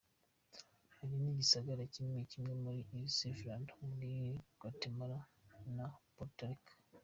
[0.97, 4.11] Hari n'igisagara kimwe kimwe muri El Salvador, muri
[4.59, 5.19] Guatemala
[5.75, 5.85] na
[6.15, 6.73] Porto Rico.